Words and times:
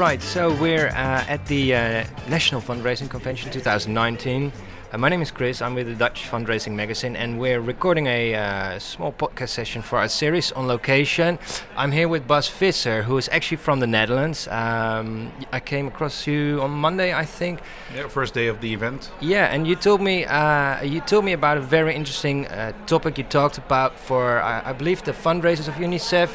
Right, 0.00 0.22
so 0.22 0.54
we're 0.54 0.88
uh, 0.88 1.24
at 1.28 1.44
the 1.44 1.74
uh, 1.74 2.04
National 2.26 2.62
Fundraising 2.62 3.10
Convention 3.10 3.50
2019. 3.50 4.50
Uh, 4.90 4.96
my 4.96 5.10
name 5.10 5.20
is 5.20 5.30
Chris, 5.30 5.60
I'm 5.60 5.74
with 5.74 5.88
the 5.88 5.94
Dutch 5.94 6.22
Fundraising 6.22 6.72
Magazine, 6.72 7.16
and 7.16 7.38
we're 7.38 7.60
recording 7.60 8.06
a 8.06 8.34
uh, 8.34 8.78
small 8.78 9.12
podcast 9.12 9.50
session 9.50 9.82
for 9.82 9.98
our 9.98 10.08
series 10.08 10.52
on 10.52 10.66
location. 10.66 11.38
I'm 11.76 11.92
here 11.92 12.08
with 12.08 12.26
Bas 12.26 12.48
Visser, 12.48 13.02
who 13.02 13.18
is 13.18 13.28
actually 13.30 13.58
from 13.58 13.80
the 13.80 13.86
Netherlands. 13.86 14.48
Um, 14.48 15.32
I 15.52 15.60
came 15.60 15.88
across 15.88 16.26
you 16.26 16.62
on 16.62 16.70
Monday, 16.70 17.12
I 17.12 17.26
think. 17.26 17.60
Yeah, 17.94 18.08
first 18.08 18.32
day 18.32 18.46
of 18.46 18.62
the 18.62 18.72
event. 18.72 19.10
Yeah, 19.20 19.52
and 19.52 19.66
you 19.66 19.76
told 19.76 20.00
me 20.00 20.24
uh, 20.24 20.82
you 20.82 21.02
told 21.02 21.26
me 21.26 21.34
about 21.34 21.58
a 21.58 21.60
very 21.60 21.94
interesting 21.94 22.46
uh, 22.46 22.72
topic 22.86 23.18
you 23.18 23.24
talked 23.24 23.58
about 23.58 24.00
for 24.00 24.40
I 24.40 24.72
believe 24.72 25.02
the 25.02 25.12
fundraisers 25.12 25.68
of 25.68 25.74
UNICEF 25.74 26.30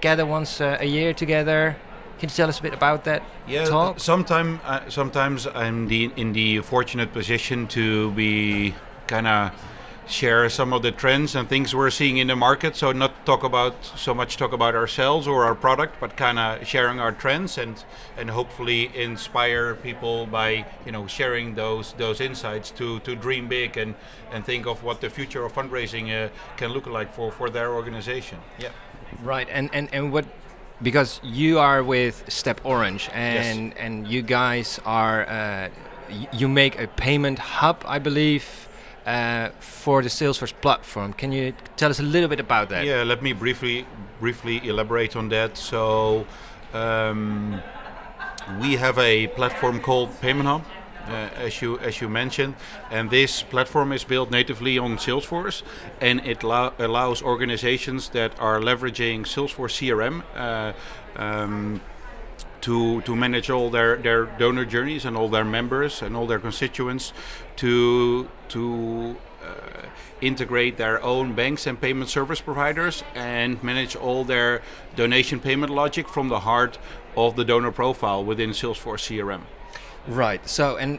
gather 0.00 0.26
once 0.26 0.60
uh, 0.60 0.78
a 0.80 0.86
year 0.86 1.14
together. 1.14 1.76
Can 2.18 2.28
you 2.28 2.34
tell 2.34 2.48
us 2.48 2.60
a 2.60 2.62
bit 2.62 2.74
about 2.74 3.04
that 3.04 3.22
yeah, 3.46 3.64
talk? 3.64 4.00
Sometime, 4.00 4.60
uh, 4.64 4.88
sometimes 4.88 5.46
I'm 5.46 5.88
the, 5.88 6.10
in 6.16 6.32
the 6.32 6.60
fortunate 6.60 7.12
position 7.12 7.66
to 7.68 8.10
be 8.12 8.74
kind 9.06 9.26
of 9.26 9.52
share 10.06 10.48
some 10.50 10.72
of 10.72 10.82
the 10.82 10.92
trends 10.92 11.34
and 11.34 11.48
things 11.48 11.74
we're 11.74 11.90
seeing 11.90 12.18
in 12.18 12.26
the 12.26 12.36
market. 12.36 12.76
So 12.76 12.92
not 12.92 13.24
talk 13.24 13.42
about 13.42 13.84
so 13.84 14.14
much 14.14 14.36
talk 14.36 14.52
about 14.52 14.74
ourselves 14.74 15.26
or 15.26 15.44
our 15.44 15.54
product, 15.54 15.96
but 16.00 16.16
kind 16.16 16.38
of 16.38 16.66
sharing 16.66 17.00
our 17.00 17.12
trends 17.12 17.58
and 17.58 17.82
and 18.16 18.30
hopefully 18.30 18.90
inspire 18.94 19.74
people 19.74 20.26
by 20.26 20.66
you 20.84 20.92
know 20.92 21.06
sharing 21.06 21.54
those 21.54 21.94
those 21.94 22.20
insights 22.20 22.70
to 22.72 23.00
to 23.00 23.16
dream 23.16 23.48
big 23.48 23.76
and 23.76 23.94
and 24.30 24.44
think 24.44 24.66
of 24.66 24.82
what 24.82 25.00
the 25.00 25.10
future 25.10 25.44
of 25.44 25.52
fundraising 25.52 26.12
uh, 26.12 26.28
can 26.56 26.70
look 26.72 26.86
like 26.86 27.12
for 27.14 27.32
for 27.32 27.50
their 27.50 27.72
organization. 27.72 28.38
Yeah. 28.58 28.70
Right. 29.22 29.48
And 29.50 29.70
and 29.72 29.88
and 29.92 30.12
what 30.12 30.26
because 30.84 31.20
you 31.24 31.58
are 31.58 31.82
with 31.82 32.24
Step 32.28 32.60
Orange 32.62 33.10
and 33.12 33.68
yes. 33.68 33.76
and 33.78 34.06
you 34.06 34.22
guys 34.22 34.78
are 34.84 35.26
uh, 35.28 35.68
you 36.32 36.48
make 36.48 36.78
a 36.78 36.86
payment 36.86 37.38
hub, 37.38 37.82
I 37.86 37.98
believe. 37.98 38.68
Uh, 39.06 39.50
for 39.60 40.00
the 40.00 40.08
Salesforce 40.08 40.54
platform, 40.62 41.12
can 41.12 41.30
you 41.30 41.52
tell 41.76 41.90
us 41.90 42.00
a 42.00 42.02
little 42.02 42.28
bit 42.28 42.40
about 42.40 42.70
that? 42.70 42.86
Yeah, 42.86 43.02
let 43.02 43.22
me 43.22 43.34
briefly 43.34 43.86
briefly 44.18 44.66
elaborate 44.66 45.14
on 45.14 45.28
that. 45.28 45.58
So, 45.58 46.26
um, 46.72 47.60
we 48.60 48.76
have 48.76 48.96
a 48.98 49.26
platform 49.26 49.80
called 49.80 50.08
Payment 50.22 50.48
Hub, 50.48 50.64
as 51.08 51.62
you 51.62 51.78
as 51.78 52.00
you 52.00 52.08
mentioned, 52.08 52.54
and 52.90 53.10
this 53.10 53.42
platform 53.42 53.92
is 53.92 54.04
built 54.04 54.30
natively 54.30 54.78
on 54.78 54.96
Salesforce, 54.96 55.62
and 56.00 56.20
it 56.26 56.42
allows 56.42 57.22
organizations 57.22 58.08
that 58.10 58.38
are 58.40 58.60
leveraging 58.60 59.26
Salesforce 59.26 59.74
CRM. 59.78 60.22
Uh, 60.34 60.72
um, 61.16 61.80
to, 62.64 63.02
to 63.02 63.14
manage 63.14 63.50
all 63.50 63.68
their, 63.68 63.96
their 63.96 64.24
donor 64.24 64.64
journeys 64.64 65.04
and 65.04 65.18
all 65.18 65.28
their 65.28 65.44
members 65.44 66.00
and 66.00 66.16
all 66.16 66.26
their 66.26 66.38
constituents 66.38 67.12
to 67.56 68.26
to 68.48 69.16
uh, 69.42 69.86
integrate 70.22 70.78
their 70.78 71.02
own 71.02 71.34
banks 71.34 71.66
and 71.66 71.78
payment 71.78 72.08
service 72.08 72.40
providers 72.40 73.04
and 73.14 73.62
manage 73.62 73.94
all 73.94 74.24
their 74.24 74.62
donation 74.96 75.38
payment 75.40 75.70
logic 75.70 76.08
from 76.08 76.28
the 76.28 76.40
heart 76.40 76.78
of 77.16 77.36
the 77.36 77.44
donor 77.44 77.70
profile 77.70 78.24
within 78.24 78.50
Salesforce 78.50 79.04
CRM. 79.08 79.42
Right. 80.06 80.46
So, 80.48 80.76
and 80.76 80.98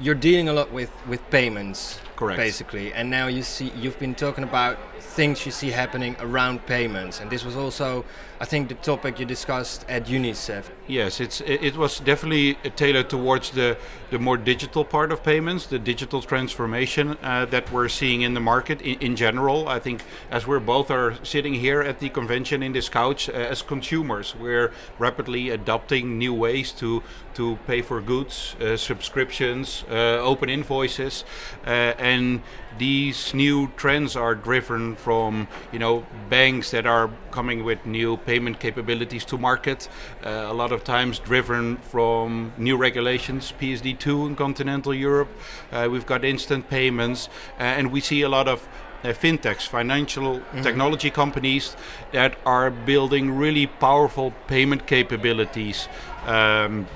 you're 0.00 0.14
dealing 0.14 0.48
a 0.48 0.52
lot 0.52 0.72
with 0.72 0.90
with 1.06 1.28
payments, 1.30 2.00
correct? 2.16 2.38
Basically, 2.38 2.92
and 2.92 3.10
now 3.10 3.26
you 3.26 3.42
see 3.42 3.72
you've 3.76 3.98
been 3.98 4.14
talking 4.14 4.44
about 4.44 4.78
things 5.18 5.44
you 5.44 5.50
see 5.50 5.70
happening 5.72 6.14
around 6.20 6.64
payments, 6.66 7.20
and 7.20 7.28
this 7.28 7.44
was 7.44 7.56
also, 7.56 8.04
I 8.40 8.44
think, 8.44 8.68
the 8.68 8.76
topic 8.76 9.18
you 9.18 9.26
discussed 9.26 9.84
at 9.88 10.06
UNICEF. 10.06 10.64
Yes, 10.86 11.20
it's 11.20 11.40
it 11.40 11.76
was 11.76 12.00
definitely 12.00 12.54
tailored 12.76 13.10
towards 13.10 13.50
the 13.50 13.76
the 14.10 14.18
more 14.18 14.38
digital 14.38 14.84
part 14.84 15.12
of 15.12 15.22
payments, 15.22 15.66
the 15.66 15.78
digital 15.78 16.22
transformation 16.22 17.16
uh, 17.22 17.44
that 17.46 17.70
we're 17.72 17.88
seeing 17.88 18.22
in 18.22 18.34
the 18.34 18.40
market 18.40 18.80
in, 18.80 18.96
in, 19.00 19.16
general. 19.16 19.68
I 19.68 19.80
think 19.80 20.02
as 20.30 20.46
we're 20.46 20.64
both 20.74 20.90
are 20.90 21.14
sitting 21.22 21.54
here 21.54 21.82
at 21.82 21.98
the 21.98 22.08
convention 22.08 22.62
in 22.62 22.72
this 22.72 22.88
couch 22.88 23.28
uh, 23.28 23.32
as 23.52 23.60
consumers, 23.62 24.34
we're 24.36 24.70
rapidly 24.98 25.50
adopting 25.50 26.16
new 26.16 26.32
ways 26.32 26.72
to 26.72 27.02
to 27.34 27.56
pay 27.66 27.82
for 27.82 28.00
goods, 28.00 28.56
uh, 28.60 28.76
subscriptions, 28.76 29.84
uh, 29.90 30.30
open 30.30 30.48
invoices, 30.48 31.24
uh, 31.66 32.12
and 32.12 32.40
these 32.78 33.34
new 33.34 33.68
trends 33.76 34.16
are 34.16 34.34
driven 34.34 34.96
from 35.08 35.48
you 35.72 35.78
know 35.78 36.04
banks 36.28 36.70
that 36.70 36.86
are 36.86 37.08
coming 37.30 37.64
with 37.64 37.78
new 37.86 38.18
payment 38.30 38.60
capabilities 38.60 39.24
to 39.24 39.38
market. 39.38 39.88
Uh, 40.22 40.52
a 40.52 40.56
lot 40.62 40.70
of 40.70 40.84
times 40.84 41.18
driven 41.18 41.78
from 41.92 42.52
new 42.58 42.76
regulations, 42.76 43.54
PSD2 43.58 44.26
in 44.26 44.36
continental 44.36 44.92
Europe. 44.92 45.30
Uh, 45.72 45.88
we've 45.90 46.04
got 46.04 46.26
instant 46.26 46.68
payments, 46.68 47.30
uh, 47.58 47.78
and 47.78 47.90
we 47.90 48.00
see 48.00 48.20
a 48.20 48.28
lot 48.28 48.48
of 48.48 48.68
uh, 49.02 49.08
fintechs, 49.22 49.66
financial 49.66 50.40
mm-hmm. 50.40 50.60
technology 50.60 51.10
companies 51.10 51.74
that 52.12 52.36
are 52.44 52.70
building 52.70 53.30
really 53.30 53.66
powerful 53.66 54.34
payment 54.46 54.86
capabilities. 54.86 55.88
Um, 56.26 56.86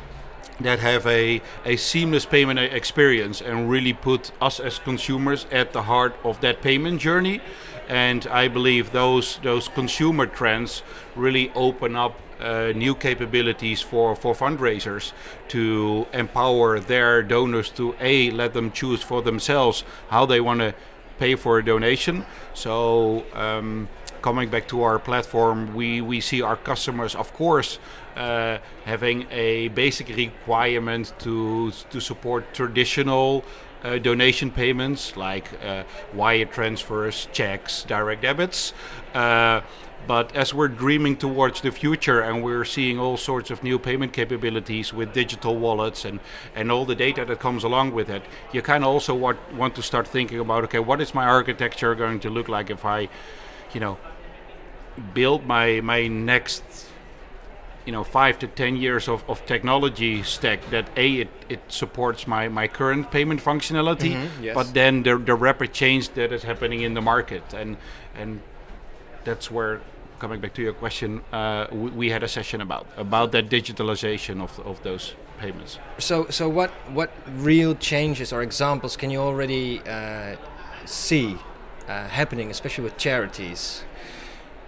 that 0.62 0.78
have 0.78 1.06
a, 1.06 1.40
a 1.64 1.76
seamless 1.76 2.26
payment 2.26 2.58
experience 2.58 3.40
and 3.40 3.70
really 3.70 3.92
put 3.92 4.32
us 4.40 4.60
as 4.60 4.78
consumers 4.78 5.46
at 5.50 5.72
the 5.72 5.82
heart 5.82 6.14
of 6.24 6.40
that 6.40 6.62
payment 6.62 7.00
journey. 7.00 7.40
And 7.88 8.26
I 8.26 8.48
believe 8.48 8.92
those 8.92 9.38
those 9.42 9.68
consumer 9.68 10.26
trends 10.26 10.82
really 11.16 11.50
open 11.54 11.96
up 11.96 12.14
uh, 12.40 12.72
new 12.74 12.94
capabilities 12.94 13.80
for, 13.80 14.16
for 14.16 14.34
fundraisers 14.34 15.12
to 15.48 16.06
empower 16.12 16.80
their 16.80 17.22
donors 17.22 17.70
to 17.70 17.94
a 18.00 18.30
let 18.30 18.52
them 18.52 18.72
choose 18.72 19.02
for 19.02 19.22
themselves 19.22 19.84
how 20.08 20.26
they 20.26 20.40
want 20.40 20.60
to 20.60 20.74
pay 21.18 21.36
for 21.36 21.58
a 21.58 21.64
donation. 21.64 22.26
So 22.54 23.24
um, 23.34 23.88
coming 24.22 24.48
back 24.48 24.66
to 24.68 24.82
our 24.82 24.98
platform, 24.98 25.74
we, 25.74 26.00
we 26.00 26.20
see 26.20 26.42
our 26.42 26.56
customers, 26.56 27.14
of 27.14 27.32
course, 27.32 27.78
uh, 28.16 28.58
having 28.84 29.26
a 29.30 29.68
basic 29.68 30.08
requirement 30.08 31.12
to 31.20 31.70
to 31.90 32.00
support 32.00 32.52
traditional 32.52 33.44
uh, 33.84 33.98
donation 33.98 34.50
payments 34.50 35.16
like 35.16 35.48
uh, 35.64 35.84
wire 36.14 36.44
transfers, 36.44 37.28
checks, 37.32 37.84
direct 37.84 38.22
debits. 38.22 38.72
Uh, 39.14 39.60
but 40.06 40.34
as 40.34 40.52
we're 40.52 40.68
dreaming 40.68 41.16
towards 41.16 41.60
the 41.60 41.70
future 41.70 42.20
and 42.20 42.42
we're 42.42 42.64
seeing 42.64 42.98
all 42.98 43.16
sorts 43.16 43.50
of 43.50 43.62
new 43.62 43.78
payment 43.78 44.12
capabilities 44.12 44.92
with 44.92 45.12
digital 45.12 45.56
wallets 45.56 46.04
and, 46.04 46.18
and 46.56 46.72
all 46.72 46.84
the 46.84 46.94
data 46.94 47.24
that 47.24 47.38
comes 47.38 47.62
along 47.62 47.92
with 47.92 48.10
it, 48.10 48.22
you 48.52 48.62
kind 48.62 48.82
of 48.82 48.90
also 48.90 49.14
want, 49.14 49.38
want 49.54 49.76
to 49.76 49.82
start 49.82 50.08
thinking 50.08 50.40
about 50.40 50.64
okay, 50.64 50.80
what 50.80 51.00
is 51.00 51.14
my 51.14 51.24
architecture 51.24 51.94
going 51.94 52.18
to 52.18 52.30
look 52.30 52.48
like 52.48 52.68
if 52.68 52.84
I, 52.84 53.08
you 53.72 53.80
know, 53.80 53.96
build 55.14 55.46
my, 55.46 55.80
my 55.80 56.08
next 56.08 56.64
you 57.86 57.92
know 57.92 58.04
five 58.04 58.38
to 58.38 58.46
ten 58.46 58.76
years 58.76 59.08
of, 59.08 59.24
of 59.28 59.44
technology 59.46 60.22
stack 60.22 60.60
that 60.70 60.88
a 60.96 61.22
it, 61.22 61.30
it 61.48 61.60
supports 61.68 62.26
my, 62.26 62.48
my 62.48 62.68
current 62.68 63.10
payment 63.10 63.40
functionality 63.40 64.12
mm-hmm, 64.12 64.44
yes. 64.44 64.54
but 64.54 64.72
then 64.74 65.02
the, 65.02 65.16
the 65.18 65.34
rapid 65.34 65.72
change 65.72 66.10
that 66.10 66.32
is 66.32 66.42
happening 66.42 66.82
in 66.82 66.94
the 66.94 67.00
market. 67.00 67.42
And 67.54 67.76
and 68.14 68.40
that's 69.24 69.50
where 69.50 69.80
coming 70.18 70.40
back 70.40 70.54
to 70.54 70.62
your 70.62 70.72
question 70.72 71.20
uh, 71.32 71.66
we, 71.72 71.90
we, 71.90 72.10
had 72.10 72.22
a 72.22 72.28
session 72.28 72.60
about 72.60 72.86
about 72.96 73.32
that 73.32 73.48
digitalization 73.48 74.40
of, 74.40 74.58
of 74.60 74.82
those 74.82 75.14
payments. 75.38 75.78
So 75.98 76.26
so 76.28 76.48
what 76.48 76.70
what 76.92 77.10
real 77.36 77.74
changes 77.74 78.32
or 78.32 78.42
examples 78.42 78.96
can 78.96 79.10
you 79.10 79.18
already 79.18 79.80
uh, 79.80 80.36
see 80.84 81.36
uh, 81.88 82.06
happening 82.06 82.50
especially 82.50 82.84
with 82.84 82.96
charities 82.96 83.84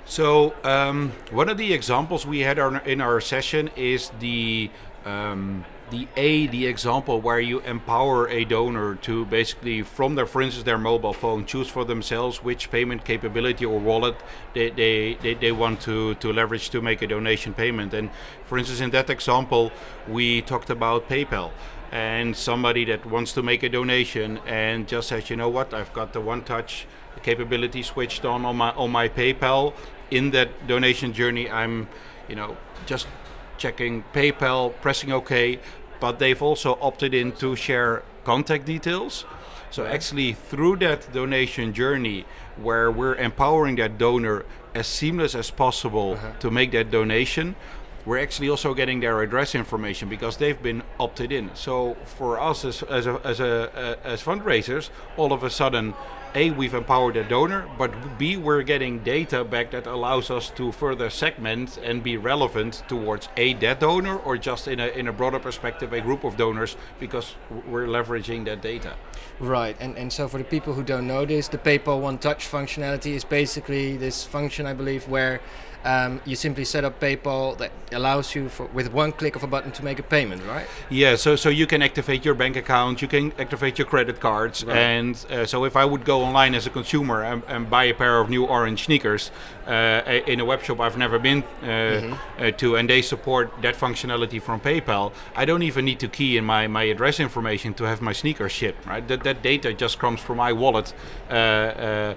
so 0.05 0.55
um, 0.65 1.13
one 1.31 1.49
of 1.49 1.57
the 1.57 1.73
examples 1.73 2.27
we 2.27 2.41
had 2.41 2.59
in 2.87 3.01
our 3.01 3.21
session 3.21 3.71
is 3.77 4.11
the 4.21 4.71
um, 5.05 5.65
the 5.91 6.09
A, 6.17 6.47
the 6.47 6.67
example 6.67 7.21
where 7.21 7.41
you 7.41 7.61
empower 7.61 8.29
a 8.29 8.45
donor 8.45 8.97
to 8.97 9.27
basically, 9.27 9.83
from 9.83 10.15
their, 10.15 10.27
for 10.27 10.41
instance, 10.41 10.65
their 10.65 10.79
mobile 10.79 11.13
phone, 11.13 11.45
choose 11.45 11.69
for 11.69 11.85
themselves 11.85 12.43
which 12.43 12.71
payment 12.71 13.05
capability 13.05 13.65
or 13.65 13.79
wallet 13.79 14.17
they, 14.55 14.71
they, 14.71 15.15
they, 15.23 15.35
they, 15.35 15.53
want 15.53 15.81
to, 15.83 16.15
to 16.17 16.33
leverage 16.33 16.71
to 16.71 16.81
make 16.81 17.03
a 17.03 17.07
donation 17.07 17.53
payment. 17.53 17.93
And 17.93 18.11
for 18.45 18.59
instance, 18.59 18.81
in 18.81 18.91
that 18.91 19.11
example, 19.11 19.73
we 20.09 20.43
talked 20.43 20.71
about 20.71 21.09
PayPal 21.09 21.51
and 21.93 22.35
somebody 22.35 22.85
that 22.87 23.07
wants 23.07 23.33
to 23.35 23.43
make 23.43 23.63
a 23.63 23.69
donation 23.69 24.41
and 24.47 24.89
just 24.89 25.09
says, 25.09 25.31
you 25.31 25.37
know 25.37 25.49
what, 25.49 25.73
I've 25.75 25.93
got 25.93 26.13
the 26.13 26.21
one 26.21 26.43
touch 26.43 26.87
capability 27.23 27.83
switched 27.83 28.25
on 28.25 28.45
on 28.45 28.57
my 28.57 28.71
on 28.71 28.91
my 28.91 29.09
PayPal 29.09 29.73
in 30.11 30.31
that 30.31 30.67
donation 30.67 31.13
journey, 31.13 31.51
I'm, 31.51 31.89
you 32.29 32.37
know, 32.37 32.57
just 32.87 33.07
checking 33.59 34.05
PayPal, 34.13 34.73
pressing 34.81 35.13
OK, 35.13 35.59
but 36.01 36.19
they've 36.19 36.41
also 36.41 36.79
opted 36.81 37.15
in 37.15 37.33
to 37.33 37.57
share 37.57 38.03
contact 38.25 38.65
details. 38.67 39.25
So 39.71 39.85
actually, 39.85 40.35
through 40.35 40.77
that 40.77 41.13
donation 41.13 41.73
journey, 41.73 42.27
where 42.57 42.91
we're 42.91 43.17
empowering 43.17 43.77
that 43.77 43.99
donor 43.99 44.45
as 44.75 44.87
seamless 44.87 45.35
as 45.35 45.51
possible 45.51 46.13
uh-huh. 46.13 46.33
to 46.39 46.51
make 46.51 46.71
that 46.73 46.91
donation, 46.91 47.57
we're 48.07 48.19
actually 48.19 48.49
also 48.49 48.75
getting 48.75 49.01
their 49.01 49.21
address 49.23 49.55
information 49.55 50.09
because 50.09 50.37
they've 50.37 50.63
been 50.63 50.83
opted 51.01 51.33
in. 51.33 51.51
So 51.55 51.97
for 52.05 52.39
us 52.39 52.65
as 52.65 52.83
as 52.85 53.07
a, 53.07 53.21
as 53.25 53.41
a 53.41 53.73
uh, 53.75 54.09
as 54.09 54.23
fundraisers, 54.23 54.91
all 55.17 55.33
of 55.33 55.43
a 55.43 55.51
sudden, 55.51 55.95
a 56.35 56.51
we've 56.51 56.75
empowered 56.75 57.17
a 57.17 57.25
donor, 57.25 57.69
but 57.79 58.19
b 58.19 58.37
we're 58.37 58.63
getting 58.63 58.99
data 59.01 59.45
back 59.45 59.71
that 59.71 59.87
allows 59.87 60.31
us 60.31 60.51
to 60.51 60.73
further 60.73 61.11
segment 61.11 61.79
and 61.83 62.03
be 62.03 62.17
relevant 62.17 62.83
towards 62.89 63.29
a 63.37 63.55
that 63.55 63.81
donor 63.81 64.17
or 64.19 64.37
just 64.37 64.69
in 64.69 64.81
a 64.81 64.89
in 64.89 65.09
a 65.09 65.13
broader 65.13 65.39
perspective 65.39 65.93
a 65.93 66.01
group 66.01 66.25
of 66.25 66.37
donors 66.37 66.77
because 66.99 67.35
we're 67.69 67.87
leveraging 67.87 68.45
that 68.45 68.61
data. 68.63 68.95
Right, 69.41 69.77
and 69.81 69.97
and 69.97 70.13
so 70.13 70.29
for 70.29 70.39
the 70.39 70.45
people 70.45 70.75
who 70.75 70.83
don't 70.83 71.07
know 71.07 71.25
this, 71.25 71.49
the 71.49 71.59
PayPal 71.59 72.01
One 72.01 72.19
Touch 72.19 72.51
functionality 72.51 73.15
is 73.15 73.25
basically 73.25 73.97
this 73.97 74.25
function, 74.25 74.67
I 74.67 74.75
believe, 74.75 75.09
where 75.09 75.41
um, 75.85 76.21
you 76.25 76.35
simply 76.35 76.65
set 76.65 76.85
up 76.85 76.99
PayPal 76.99 77.57
that 77.59 77.71
allows 77.93 78.35
you 78.35 78.49
for, 78.49 78.67
with 78.67 78.93
one 78.93 79.13
click 79.13 79.37
of 79.37 79.43
a 79.43 79.47
button 79.47 79.71
to 79.73 79.85
make 79.85 79.99
a 79.99 80.03
payment, 80.03 80.43
right? 80.47 80.67
Yeah, 80.89 81.17
so 81.17 81.37
so 81.37 81.51
you 81.51 81.67
can 81.67 81.83
activate 81.83 82.25
your 82.25 82.35
bank 82.35 82.57
account, 82.57 83.03
you 83.03 83.09
can 83.09 83.33
activate 83.39 83.79
your 83.79 83.87
credit 83.87 84.19
cards, 84.19 84.65
right. 84.65 84.77
and 84.77 85.27
uh, 85.31 85.45
so 85.45 85.65
if 85.65 85.77
I 85.77 85.85
would 85.85 86.05
go 86.05 86.24
online 86.25 86.55
as 86.55 86.67
a 86.67 86.71
consumer 86.71 87.23
and, 87.23 87.43
and 87.47 87.71
buy 87.71 87.85
a 87.85 87.95
pair 87.95 88.15
of 88.21 88.29
new 88.29 88.45
orange 88.45 88.85
sneakers 88.85 89.31
uh, 89.67 90.03
in 90.27 90.41
a 90.41 90.45
web 90.45 90.61
shop 90.63 90.81
I've 90.81 90.99
never 90.99 91.19
been 91.19 91.43
uh, 91.43 91.67
mm-hmm. 91.67 92.15
Uh, 92.39 92.51
to, 92.61 92.77
and 92.77 92.89
they 92.89 93.03
support 93.03 93.47
that 93.63 93.75
functionality 93.75 94.41
from 94.41 94.61
PayPal, 94.61 95.13
I 95.37 95.45
don't 95.45 95.63
even 95.63 95.85
need 95.85 96.01
to 96.01 96.09
key 96.09 96.37
in 96.37 96.45
my, 96.45 96.67
my 96.67 96.85
address 96.85 97.21
information 97.21 97.75
to 97.75 97.85
have 97.85 98.01
my 98.01 98.13
sneakers 98.13 98.53
shipped. 98.53 98.87
Right, 98.87 99.07
that 99.09 99.23
that 99.23 99.43
data 99.43 99.73
just 99.73 99.99
comes 99.99 100.21
from 100.21 100.37
my 100.39 100.53
wallet. 100.53 100.93
Uh, 101.31 102.15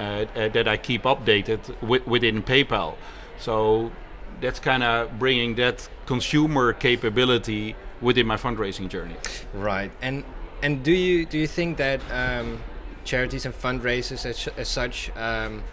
uh, 0.00 0.48
that 0.48 0.66
I 0.66 0.78
keep 0.78 1.02
updated 1.02 1.60
within 2.06 2.42
PayPal. 2.42 2.94
So 3.38 3.92
that's 4.40 4.58
kind 4.58 4.82
of 4.82 5.18
bringing 5.18 5.56
that 5.56 5.86
consumer 6.06 6.72
capability 6.72 7.76
within 8.00 8.26
my 8.26 8.36
fundraising 8.36 8.88
journey. 8.88 9.16
Right, 9.52 9.90
and 10.00 10.24
and 10.62 10.82
do 10.82 10.92
you 10.92 11.26
do 11.26 11.38
you 11.38 11.46
think 11.46 11.76
that 11.76 12.00
um, 12.10 12.62
charities 13.10 13.44
and 13.44 13.54
fundraisers 13.54 14.24
as, 14.24 14.48
as 14.56 14.68
such 14.68 15.10
um, 15.16 15.64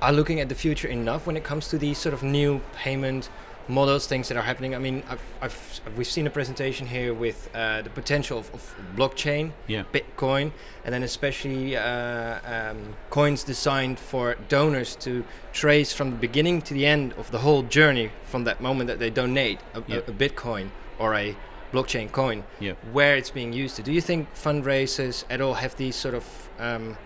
are 0.00 0.12
looking 0.12 0.38
at 0.38 0.48
the 0.48 0.54
future 0.54 0.86
enough 0.86 1.26
when 1.26 1.36
it 1.36 1.42
comes 1.42 1.66
to 1.68 1.76
these 1.76 1.98
sort 1.98 2.14
of 2.14 2.22
new 2.22 2.60
payment 2.72 3.28
models, 3.68 4.06
things 4.06 4.28
that 4.28 4.36
are 4.36 4.42
happening. 4.42 4.74
I 4.74 4.78
mean, 4.78 5.02
I've, 5.08 5.22
I've 5.40 5.80
we've 5.96 6.06
seen 6.06 6.26
a 6.26 6.30
presentation 6.30 6.86
here 6.86 7.14
with 7.14 7.50
uh, 7.54 7.82
the 7.82 7.90
potential 7.90 8.38
of, 8.38 8.52
of, 8.54 8.62
blockchain, 8.96 9.52
yeah. 9.66 9.84
Bitcoin, 9.92 10.52
and 10.84 10.94
then 10.94 11.02
especially 11.02 11.76
uh, 11.76 12.38
um, 12.44 12.96
coins 13.10 13.42
designed 13.42 13.98
for 13.98 14.36
donors 14.48 14.94
to 14.96 15.24
trace 15.52 15.92
from 15.92 16.10
the 16.10 16.16
beginning 16.16 16.62
to 16.62 16.74
the 16.74 16.86
end 16.86 17.12
of 17.14 17.30
the 17.30 17.38
whole 17.38 17.62
journey 17.62 18.10
from 18.24 18.44
that 18.44 18.60
moment 18.60 18.86
that 18.88 18.98
they 18.98 19.10
donate 19.10 19.58
a, 19.74 19.82
yeah. 19.86 19.96
a, 19.96 20.10
a 20.10 20.12
Bitcoin 20.12 20.70
or 20.98 21.14
a 21.14 21.36
blockchain 21.72 22.10
coin, 22.12 22.44
yeah. 22.60 22.72
where 22.92 23.16
it's 23.16 23.30
being 23.30 23.52
used 23.52 23.76
to. 23.76 23.82
Do 23.82 23.92
you 23.92 24.00
think 24.00 24.34
fundraisers 24.34 25.24
at 25.30 25.40
all 25.40 25.54
have 25.54 25.76
these 25.76 25.96
sort 25.96 26.14
of 26.14 26.24
um, 26.58 26.96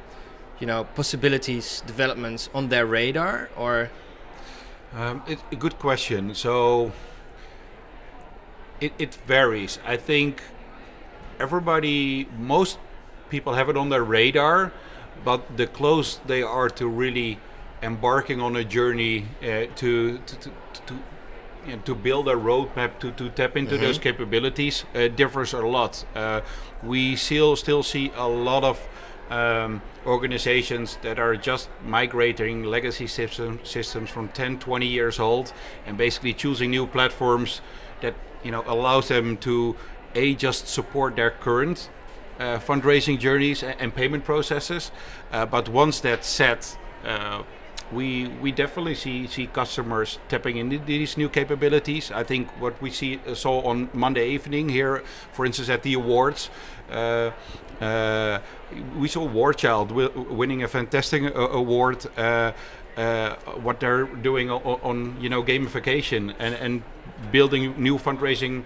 you 0.58 0.66
know 0.66 0.84
possibilities 0.94 1.82
developments 1.86 2.48
on 2.54 2.68
their 2.68 2.86
radar 2.86 3.50
or 3.56 3.90
um, 4.94 5.22
it's 5.26 5.42
a 5.52 5.56
good 5.56 5.78
question. 5.78 6.34
So 6.34 6.92
it, 8.80 8.92
it 8.98 9.14
varies. 9.26 9.78
I 9.84 9.96
think 9.96 10.42
everybody, 11.38 12.28
most 12.38 12.78
people 13.28 13.54
have 13.54 13.68
it 13.68 13.76
on 13.76 13.90
their 13.90 14.04
radar, 14.04 14.72
but 15.24 15.56
the 15.56 15.66
close 15.66 16.20
they 16.26 16.42
are 16.42 16.70
to 16.70 16.88
really 16.88 17.38
embarking 17.82 18.40
on 18.40 18.56
a 18.56 18.64
journey 18.64 19.26
uh, 19.42 19.66
to, 19.76 20.18
to, 20.18 20.36
to, 20.36 20.50
to 20.86 20.98
you 21.66 21.76
know, 21.76 21.82
to 21.82 21.94
build 21.94 22.28
a 22.28 22.34
roadmap 22.34 22.98
to, 23.00 23.10
to 23.12 23.28
tap 23.30 23.56
into 23.56 23.74
mm-hmm. 23.74 23.84
those 23.84 23.98
capabilities 23.98 24.84
uh, 24.94 25.08
differs 25.08 25.52
a 25.52 25.58
lot. 25.58 26.04
Uh, 26.14 26.40
we 26.82 27.16
still 27.16 27.56
still 27.56 27.82
see 27.82 28.12
a 28.16 28.28
lot 28.28 28.64
of 28.64 28.88
um, 29.30 29.82
organizations 30.04 30.98
that 31.02 31.18
are 31.18 31.36
just 31.36 31.68
migrating 31.84 32.62
legacy 32.62 33.06
system, 33.06 33.58
systems 33.64 34.08
from 34.08 34.28
10, 34.28 34.58
20 34.60 34.86
years 34.86 35.18
old 35.18 35.52
and 35.84 35.98
basically 35.98 36.32
choosing 36.32 36.70
new 36.70 36.86
platforms 36.86 37.60
that 38.00 38.14
you 38.44 38.50
know 38.50 38.62
allows 38.66 39.08
them 39.08 39.36
to 39.38 39.74
a 40.14 40.34
just 40.34 40.68
support 40.68 41.16
their 41.16 41.30
current 41.30 41.90
uh, 42.38 42.58
fundraising 42.58 43.18
journeys 43.18 43.62
and, 43.62 43.80
and 43.80 43.94
payment 43.94 44.24
processes. 44.24 44.90
Uh, 45.32 45.44
but 45.46 45.68
once 45.68 46.00
that's 46.00 46.28
set, 46.28 46.78
uh, 47.04 47.42
we 47.92 48.28
we 48.40 48.52
definitely 48.52 48.94
see 48.94 49.26
see 49.26 49.46
customers 49.46 50.18
tapping 50.28 50.56
into 50.56 50.78
these 50.78 51.16
new 51.16 51.28
capabilities. 51.28 52.10
I 52.10 52.24
think 52.24 52.48
what 52.60 52.80
we 52.82 52.90
see 52.90 53.20
uh, 53.26 53.34
saw 53.34 53.60
on 53.62 53.88
Monday 53.92 54.30
evening 54.30 54.68
here, 54.68 55.02
for 55.32 55.46
instance, 55.46 55.68
at 55.68 55.82
the 55.82 55.94
awards. 55.94 56.50
Uh, 56.90 57.30
uh, 57.80 58.40
we 58.98 59.08
saw 59.08 59.24
War 59.24 59.52
Child 59.52 59.90
winning 59.92 60.62
a 60.62 60.68
fantastic 60.68 61.22
uh, 61.22 61.48
award. 61.50 62.06
Uh, 62.16 62.52
uh, 62.96 63.34
what 63.60 63.78
they're 63.78 64.06
doing 64.06 64.50
on, 64.50 64.62
on, 64.82 65.20
you 65.20 65.28
know 65.28 65.42
gamification 65.42 66.34
and, 66.38 66.54
and 66.54 66.82
building 67.30 67.74
new 67.76 67.98
fundraising 67.98 68.64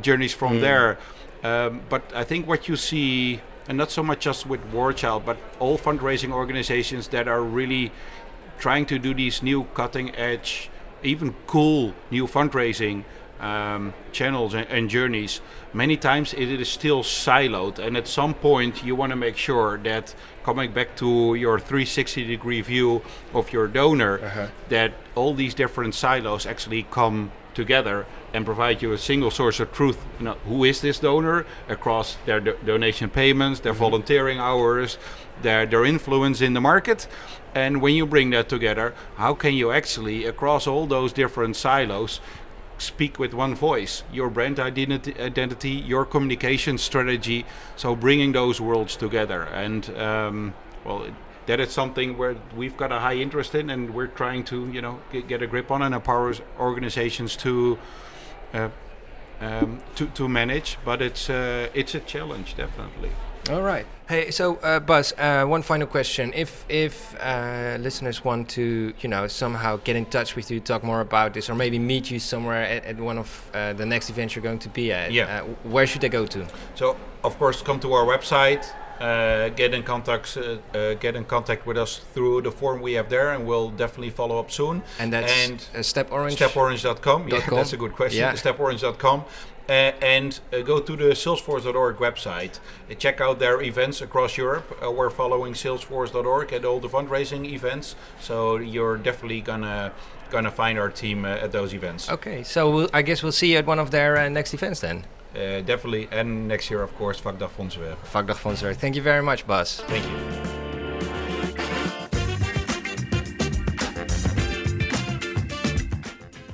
journeys 0.00 0.34
from 0.34 0.54
mm. 0.54 0.60
there. 0.60 0.98
Um, 1.44 1.82
but 1.88 2.02
I 2.14 2.24
think 2.24 2.48
what 2.48 2.68
you 2.68 2.76
see, 2.76 3.40
and 3.68 3.78
not 3.78 3.90
so 3.90 4.02
much 4.02 4.20
just 4.20 4.46
with 4.46 4.64
War 4.72 4.92
Child, 4.92 5.24
but 5.24 5.36
all 5.60 5.78
fundraising 5.78 6.32
organizations 6.32 7.08
that 7.08 7.28
are 7.28 7.42
really 7.42 7.92
trying 8.58 8.86
to 8.86 8.98
do 8.98 9.14
these 9.14 9.42
new 9.42 9.64
cutting 9.74 10.14
edge, 10.14 10.70
even 11.02 11.34
cool 11.46 11.94
new 12.10 12.26
fundraising 12.26 13.04
um, 13.40 13.92
channels 14.12 14.54
and, 14.54 14.66
and, 14.68 14.88
journeys, 14.88 15.40
many 15.72 15.96
times 15.96 16.32
it 16.32 16.48
is 16.48 16.68
still 16.68 17.02
siloed. 17.02 17.78
And 17.78 17.96
at 17.96 18.08
some 18.08 18.32
point, 18.32 18.84
you 18.84 18.94
want 18.94 19.10
to 19.10 19.16
make 19.16 19.36
sure 19.36 19.76
that 19.78 20.14
coming 20.44 20.72
back 20.72 20.96
to 20.96 21.34
your 21.34 21.58
360 21.58 22.24
degree 22.24 22.60
view 22.60 23.02
of 23.34 23.52
your 23.52 23.66
donor, 23.66 24.18
uh-huh. 24.18 24.46
that 24.68 24.94
all 25.14 25.34
these 25.34 25.52
different 25.52 25.94
silos 25.94 26.46
actually 26.46 26.84
come 26.84 27.32
together 27.54 28.06
and 28.32 28.44
provide 28.44 28.82
you 28.82 28.92
a 28.92 28.98
single 28.98 29.30
source 29.30 29.60
of 29.60 29.72
truth. 29.72 29.98
You 30.18 30.26
know, 30.26 30.34
who 30.46 30.64
is 30.64 30.80
this 30.80 30.98
donor 30.98 31.46
across 31.68 32.16
their 32.26 32.40
do- 32.40 32.56
donation 32.64 33.10
payments, 33.10 33.60
their 33.60 33.72
mm-hmm. 33.72 33.80
volunteering 33.80 34.38
hours, 34.38 34.98
their, 35.42 35.66
their 35.66 35.84
influence 35.84 36.40
in 36.40 36.54
the 36.54 36.60
market. 36.60 37.06
And 37.54 37.80
when 37.80 37.94
you 37.94 38.04
bring 38.04 38.30
that 38.30 38.48
together, 38.48 38.94
how 39.16 39.34
can 39.34 39.54
you 39.54 39.70
actually, 39.70 40.24
across 40.24 40.66
all 40.66 40.86
those 40.86 41.12
different 41.12 41.54
silos, 41.54 42.20
speak 42.78 43.18
with 43.18 43.32
one 43.32 43.54
voice? 43.54 44.02
Your 44.12 44.28
brand 44.28 44.58
identity, 44.58 45.14
identity 45.20 45.70
your 45.70 46.04
communication 46.04 46.78
strategy. 46.78 47.46
So 47.76 47.94
bringing 47.94 48.32
those 48.32 48.60
worlds 48.60 48.96
together. 48.96 49.42
And 49.42 49.88
um, 49.96 50.54
well 50.84 51.06
that 51.46 51.60
is 51.60 51.72
something 51.72 52.16
where 52.16 52.36
we've 52.56 52.76
got 52.76 52.90
a 52.90 52.98
high 52.98 53.16
interest 53.16 53.54
in 53.54 53.70
and 53.70 53.94
we're 53.94 54.06
trying 54.06 54.44
to 54.44 54.66
you 54.70 54.80
know 54.80 55.00
get, 55.12 55.28
get 55.28 55.42
a 55.42 55.46
grip 55.46 55.70
on 55.70 55.82
and 55.82 55.94
empower 55.94 56.34
organizations 56.58 57.36
to 57.36 57.78
uh, 58.54 58.68
um, 59.40 59.82
to, 59.96 60.06
to 60.06 60.28
manage. 60.28 60.78
But 60.84 61.02
it's 61.02 61.28
uh, 61.28 61.68
it's 61.74 61.94
a 61.94 62.00
challenge 62.00 62.56
definitely 62.56 63.10
all 63.50 63.62
right. 63.62 63.86
Hey, 64.08 64.30
so 64.30 64.56
uh, 64.56 64.80
Bas, 64.80 65.12
uh, 65.18 65.44
one 65.44 65.62
final 65.62 65.86
question: 65.86 66.32
If 66.34 66.64
if 66.68 67.14
uh, 67.20 67.76
listeners 67.80 68.24
want 68.24 68.48
to, 68.50 68.92
you 69.00 69.08
know, 69.08 69.26
somehow 69.28 69.78
get 69.84 69.96
in 69.96 70.06
touch 70.06 70.36
with 70.36 70.50
you, 70.50 70.60
talk 70.60 70.82
more 70.82 71.00
about 71.00 71.32
this, 71.34 71.48
or 71.48 71.54
maybe 71.54 71.78
meet 71.78 72.10
you 72.10 72.18
somewhere 72.18 72.62
at, 72.62 72.84
at 72.84 72.96
one 72.98 73.18
of 73.18 73.50
uh, 73.54 73.72
the 73.72 73.86
next 73.86 74.10
events 74.10 74.34
you're 74.34 74.42
going 74.42 74.58
to 74.58 74.68
be 74.68 74.92
at, 74.92 75.12
yeah. 75.12 75.42
Uh, 75.42 75.70
where 75.70 75.86
should 75.86 76.00
they 76.02 76.08
go 76.08 76.26
to? 76.26 76.46
So, 76.74 76.96
of 77.22 77.38
course, 77.38 77.62
come 77.62 77.80
to 77.80 77.92
our 77.92 78.04
website. 78.04 78.66
Uh, 79.00 79.48
get 79.48 79.74
in 79.74 79.82
contact, 79.82 80.38
get 81.00 81.16
in 81.16 81.24
contact 81.24 81.66
with 81.66 81.76
us 81.76 82.00
through 82.14 82.40
the 82.40 82.50
form 82.50 82.80
we 82.80 82.92
have 82.92 83.08
there, 83.10 83.32
and 83.32 83.44
we'll 83.44 83.70
definitely 83.70 84.10
follow 84.10 84.38
up 84.38 84.52
soon. 84.52 84.82
And 85.00 85.12
that's 85.12 85.32
and 85.32 85.58
steporange. 85.84 86.36
Steporange.com. 86.36 87.28
Yeah, 87.28 87.40
that's 87.50 87.72
a 87.72 87.76
good 87.76 87.94
question. 87.94 88.20
Yeah. 88.20 88.34
Steporange.com. 88.34 89.24
Uh, 89.66 89.92
and 90.02 90.40
uh, 90.52 90.60
go 90.60 90.78
to 90.78 90.94
the 90.94 91.14
salesforce.org 91.14 91.96
website. 91.96 92.58
Uh, 92.90 92.94
check 92.94 93.20
out 93.20 93.38
their 93.38 93.62
events 93.62 94.02
across 94.02 94.36
Europe. 94.36 94.78
Uh, 94.84 94.90
we're 94.90 95.08
following 95.08 95.54
salesforce.org 95.54 96.52
at 96.52 96.66
all 96.66 96.80
the 96.80 96.88
fundraising 96.88 97.46
events, 97.46 97.96
so 98.20 98.56
you're 98.56 98.98
definitely 98.98 99.40
gonna 99.40 99.90
gonna 100.30 100.50
find 100.50 100.78
our 100.78 100.90
team 100.90 101.24
uh, 101.24 101.28
at 101.28 101.50
those 101.52 101.72
events. 101.72 102.10
Okay, 102.10 102.42
so 102.42 102.70
we'll, 102.70 102.90
I 102.92 103.00
guess 103.00 103.22
we'll 103.22 103.32
see 103.32 103.52
you 103.52 103.58
at 103.58 103.66
one 103.66 103.78
of 103.78 103.90
their 103.90 104.18
uh, 104.18 104.28
next 104.28 104.52
events 104.52 104.80
then. 104.80 105.04
definitely, 105.32 106.08
and 106.10 106.46
next 106.46 106.70
year, 106.70 106.82
of 106.82 106.94
course, 106.96 107.20
Vakdag 107.20 107.50
Fondsenwerven. 107.56 107.96
Vakdag. 108.12 108.76
Thank 108.76 108.96
you 108.96 109.02
very 109.02 109.22
much, 109.22 109.46
Bas. 109.46 109.80
Thank 109.80 110.04
you. 110.04 110.54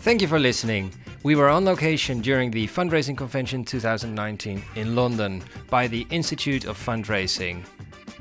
Thank 0.01 0.23
you 0.23 0.29
for 0.29 0.39
listening. 0.39 0.93
We 1.23 1.37
were 1.37 1.51
on 1.51 1.67
location 1.67 2.23
during 2.23 2.51
the 2.51 2.67
Fundraising 2.67 3.15
Convention 3.17 3.63
2019 3.63 4.63
in 4.75 4.95
London 4.95 5.43
by 5.69 5.87
the 5.87 6.07
Institute 6.09 6.65
of 6.65 6.79
Fundraising. 6.79 7.63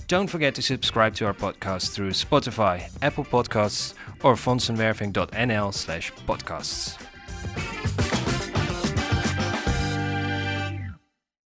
Don't 0.10 0.28
forget 0.28 0.54
to 0.56 0.62
subscribe 0.62 1.16
to 1.16 1.26
our 1.26 1.34
podcast 1.34 1.92
through 1.92 2.12
Spotify, 2.12 2.92
Apple 3.02 3.24
Podcasts, 3.24 3.94
or 4.22 4.34
fondsenwerving.nl 4.34 5.74
slash 5.74 6.12
podcasts. 6.28 7.09